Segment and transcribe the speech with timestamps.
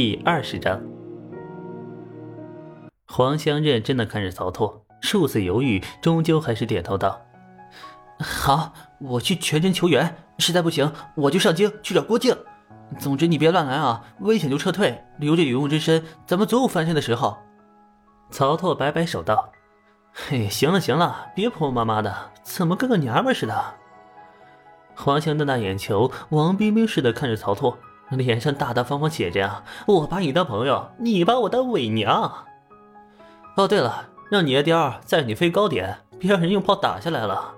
[0.00, 0.80] 第二十章，
[3.08, 7.20] 黄香认真的看着曹拓，数次犹豫，终究还是点头道
[8.22, 12.36] ：“好，我去全真求援，实在不行，我就上京去找郭靖。
[13.00, 17.36] 总之你别乱来啊，危险就撤退，留着有用之身，咱们总有翻身的时候。”
[18.30, 19.50] 曹拓摆摆手道
[20.14, 23.74] ：“嘿，行了行了，别婆婆妈妈的，怎么跟个娘们似的？”
[24.94, 27.76] 黄香瞪大眼球，王冰冰似的看着曹拓。
[28.10, 32.46] 脸上大大方方写着呀，我把你当朋友，你把我当伪娘。
[33.56, 37.54] 哦，对了，让你的雕载你飞高点，别让人用炮打下来了。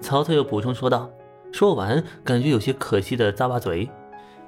[0.00, 1.10] 曹操又补充说道。
[1.52, 3.90] 说完，感觉有些可惜的咂巴嘴。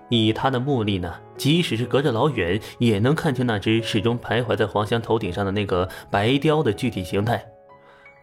[0.09, 7.45] 以他的目力呢，即使是隔着老远，也能看清那只始终徘徊在黄香头顶上的那个白雕的具体形态。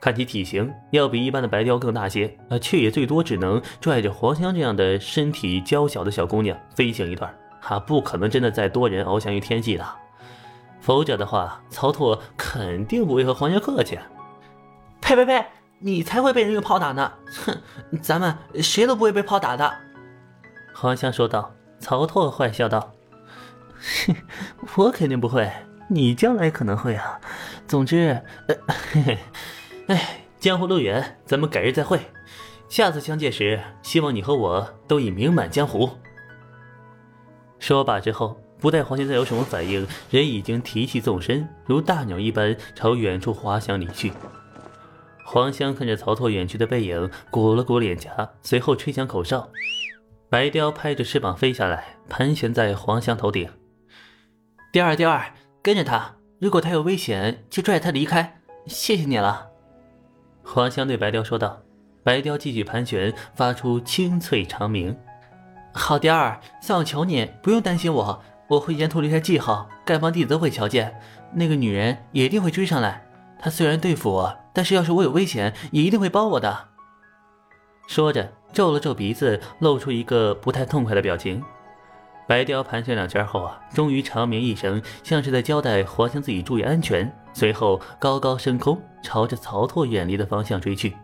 [0.02, 9.86] 看其体型，要比一般的白雕更大些，啊，却也最多只能拽着黄香这样的身体娇小的小姑娘飞行一段，哈，不可能真的再多人翱翔于天际的。
[10.80, 14.00] 否则的话，曹拓肯定不会和黄香客气。
[15.02, 15.46] 呸呸呸！
[15.80, 17.12] 你才会被人用炮打呢！
[17.46, 17.58] 哼，
[18.02, 19.72] 咱们谁都不会被炮打的。
[20.74, 21.54] 黄香说道。
[21.82, 22.92] 曹拓坏笑道
[24.06, 24.16] ：“哼，
[24.76, 25.50] 我肯定不会，
[25.88, 27.18] 你将来可能会啊。
[27.70, 28.22] 总之，
[28.92, 29.18] 嘿嘿。
[29.90, 32.00] ”哎，江湖路远，咱们改日再会。
[32.68, 35.90] 下次相见时，希望你和我都已名满江湖。
[37.58, 44.14] 说罢之后，不待黄香再有什么反应，人已经提气纵身，如大鸟一般朝远处滑翔离去。
[45.26, 49.50] 黄香看着曹拓远去的背影，鼓了鼓脸颊，随后吹响口哨。
[50.30, 53.50] 白雕拍着翅膀飞下来，盘旋在黄香头顶。
[54.72, 58.42] 雕儿，雕儿，跟着他，如果他有危险，就拽他离开。
[58.68, 59.49] 谢谢你了。
[60.52, 61.62] 花香对白雕说道
[62.04, 64.98] ：“白雕继续盘旋，发出清脆长鸣。
[65.72, 71.00] 好雕儿，算我求你，不用担心我，我会沿途留下记号，丐帮弟子都会瞧见。
[71.34, 73.06] 那个女人也一定会追上来。
[73.38, 76.70] 她虽然对付我，但是要是我有危险，也一定会帮我的。”
[77.88, 81.44] 说着，皱了皱鼻子，露出一个不太痛快的表情。
[82.30, 87.12] 白雕盘旋两圈后啊，终于长鸣一声，像是在交代黄香自己注意安全。
[87.34, 90.96] 随后高高升空，朝着曹拓远离的方向追去。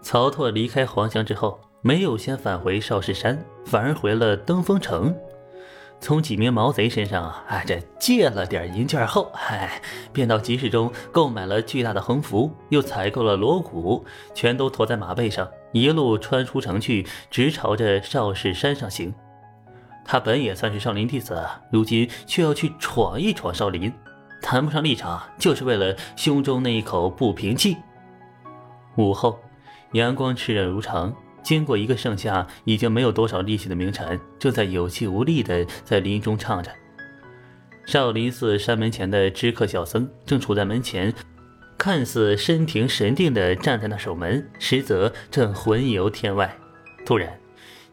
[0.00, 5.12] 曹拓离开黄香之后，没有先返回少室山，反而回了登封城，
[5.98, 19.12] 从几名毛贼身上啊，这借了点银券后，哎，便到集市中购买了巨大的横幅，又采购了锣鼓，全都驮在马背上，一路穿出城去，直朝着少室山上行。
[20.04, 21.40] 他本也算是少林弟子，
[21.70, 23.92] 如今却要去闯一闯少林。
[24.42, 27.76] 谈不上立场，就是为了胸中那一口不平气。
[28.96, 29.38] 午后，
[29.92, 31.14] 阳光炽热如常。
[31.42, 36.70] 经过一个盛夏已经没有多少力气的鸣蝉，正在有气无力的在林中唱着。
[37.86, 41.12] 少林寺山门前的知客小僧正处在门前，
[41.78, 46.54] 看似身停神定的站在那守门，实则正魂游天外。
[47.06, 47.39] 突然，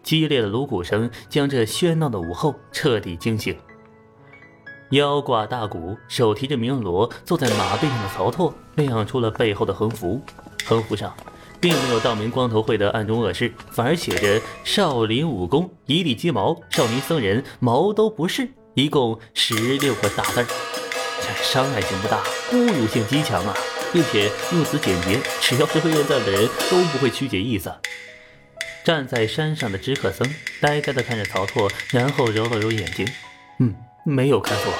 [0.07, 3.53] 激烈的锣鼓声将这喧闹的午后彻底惊醒。
[4.91, 10.22] 腰挂大鼓，手提着鸣锣，坐在马背上的曹拓亮出了背后的横幅。
[10.66, 11.13] 横幅上
[11.59, 20.47] 并没有道明光头会的暗中恶事，反而写着“少林武功一地鸡毛，少林僧人毛都不是”，一共十六个大字儿。
[21.19, 23.53] 这伤害性不大，侮辱性极强啊！
[23.91, 27.69] 并且用词简洁，只要是会认字的人都不会曲解意思。
[28.88, 30.25] 站在山上的知客僧
[30.62, 33.06] 呆呆地看着曹拓，然后揉了揉眼睛，
[33.59, 33.75] 嗯。
[34.06, 34.74] 没有看错，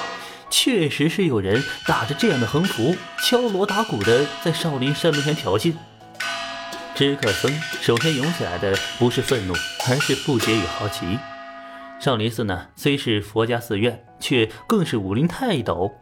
[0.48, 5.74] 确实是有人打着这样的横幅，敲锣打鼓的在少林山门前挑衅。
[6.94, 7.52] 知客僧
[7.82, 9.52] 首先涌起来的不是愤怒，
[9.86, 11.18] 而是不解与好奇。
[12.00, 15.92] 少林寺呢，虽是佛家寺院，却更是武林泰斗。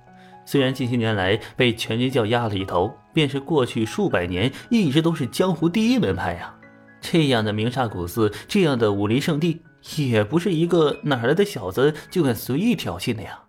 [0.44, 6.54] 虽然近些年来被全真教压了一头，便是过去数百年一直都是江湖第一门派呀。
[7.10, 9.62] 这样的名刹古寺，这样的武林圣地。
[9.98, 13.44] 也不是一个哪来的小子就敢随意挑衅的呀！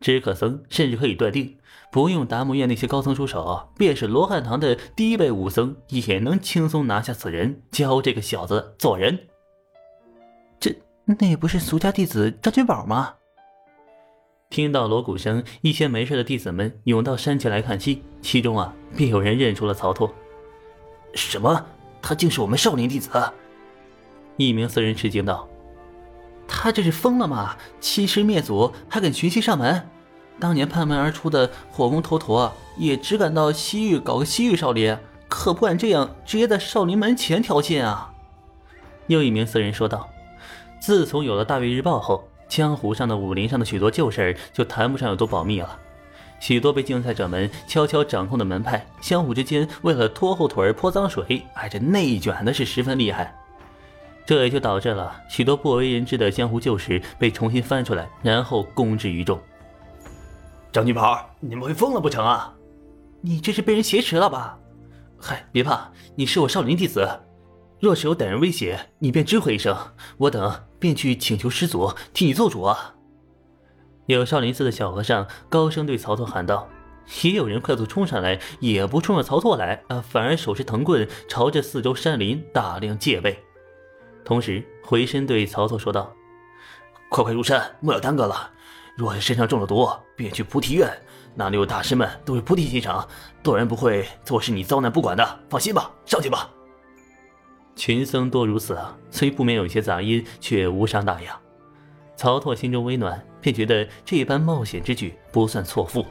[0.00, 1.56] 知客僧甚至可以断定，
[1.90, 9.18] 不用达摩院那些高僧出手，便是罗汉堂的低辈武僧也能轻松拿下此人，教这个小子做人。
[10.60, 10.72] 这
[11.04, 13.14] 那不是俗家弟子张君宝吗？
[14.50, 20.14] 听到锣鼓声，一些没事的弟子们涌到山前来看戏，其中啊，便有人认出了曹拓。
[21.14, 21.66] 什么？
[22.06, 23.08] 他竟是我们少林弟子？
[24.36, 25.48] 一名僧人吃惊道
[26.46, 27.56] ：“他这是疯了吗？
[27.80, 29.88] 欺师灭祖，还敢寻衅上门？
[30.38, 34.94] 当年叛门而出的火攻头陀，也只敢到西域搞个西域少林，
[35.30, 38.12] 可不敢这样直接在少林门前挑衅啊！”
[39.08, 40.06] 又一名僧人说道
[40.78, 45.78] ：“自从有了大魏日报后，江湖上的、武林上的许多旧事就谈不上有多保密了。
[46.44, 53.34] 许多被竞赛者们悄悄掌控的门派，相互之间为了拖后腿、泼脏水，挨着内卷的是十分厉害。
[54.26, 59.40] 这也就导致了许多不为人知的江湖旧事被重新翻出来，然后公之于众。
[60.70, 62.52] 张金宝，你们会疯了不成啊？
[63.22, 64.58] 你这是被人挟持了吧？
[65.18, 67.08] 嗨，别怕，你是我少林弟子，
[67.80, 69.74] 若是有歹人威胁，你便知会一声，
[70.18, 72.93] 我等便去请求师祖替你做主啊。
[74.06, 76.68] 有少林寺的小和尚高声对曹操喊道，
[77.22, 83.42] 也有人快速冲上来，也不冲着曹操来，啊，反而手持藤棍，朝着四周山林大量戒备，
[84.24, 86.12] 同时回身对曹操说道
[87.08, 88.50] ：“快快入山，莫要耽搁了。
[88.96, 90.90] 若是身上中了毒，便去菩提院，
[91.34, 93.08] 那里有大师们都是菩提心肠，
[93.42, 95.40] 断然不会坐视你遭难不管的。
[95.48, 96.50] 放心吧，上去吧。”
[97.74, 101.36] 群僧多如此啊，虽不免有些杂音，却无伤大雅。
[102.14, 106.06] 曹操心中微暖，便觉得这般冒险之举不算错付。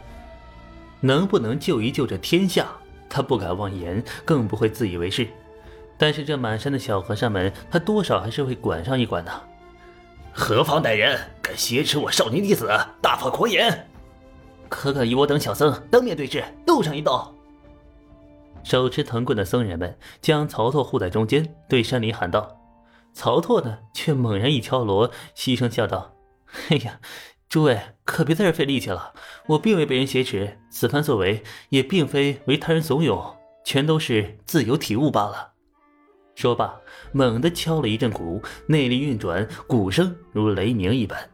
[1.01, 2.67] 能不能救一救这天下，
[3.09, 5.27] 他不敢妄言，更不会自以为是。
[5.97, 9.31] 但是这满山的小和尚们，他多少还是会管上一管的。
[10.31, 12.67] 何方歹人，敢挟持我少林弟子，
[13.01, 13.89] 大放狂言？
[14.69, 17.33] 可敢与我等小僧当面对质，斗上一斗？
[18.63, 22.59] 手持藤棍的僧人们将曹操护在中间，对山林喊道。
[23.11, 26.12] 曹拓呢，却猛然一敲锣，细声笑道
[26.69, 26.99] ：“哎呀，
[27.49, 29.13] 诸位可别在这费力气了，
[29.47, 33.35] 我并未被人挟持，此番作为也并非为他人怂恿，
[33.65, 35.53] 全都是自由体悟罢了。”
[36.35, 36.79] 说罢，
[37.11, 41.29] 猛地敲了一阵鼓，内力运转，鼓声如雷鸣一般。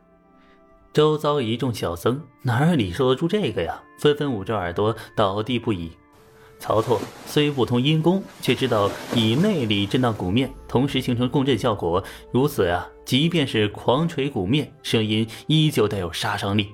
[0.92, 3.81] 周遭一众小僧哪里受得住这个呀？
[4.00, 5.92] 纷纷捂着耳朵，倒地不已。
[6.57, 12.04] 曹拓虽不通阴功，却知道以内力震荡鼓面，同时形成共振效果。
[12.33, 16.69] 如此呀，即便是狂锤鼓面，声音依旧带有杀伤力。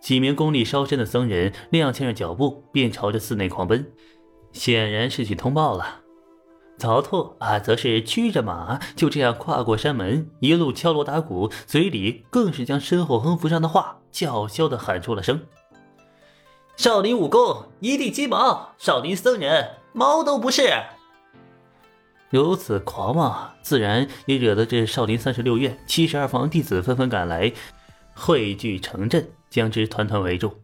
[0.00, 3.92] 几名功力稍深的僧人踉跄着脚步，便朝着寺内狂奔，
[4.50, 6.00] 显然是去通报了。
[6.78, 15.40] 曹拓啊，则是驱着马，就这样跨过山门，一路敲锣打鼓，嘴里更是将身后横幅上的话叫嚣的喊出了声。
[16.76, 20.72] 少林武功一地鸡毛，少林僧人毛都不是。
[22.30, 27.52] 如此狂妄，自然也惹得这少林三十六院七十二房弟子纷纷赶来，
[28.14, 30.54] 汇聚城镇，将之团团围住。